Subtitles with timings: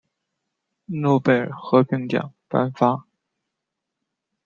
[0.87, 3.05] 诺贝尔和平奖颁发。